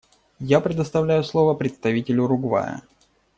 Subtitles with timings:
[0.39, 2.81] Я предоставляю слово представителю Уругвая.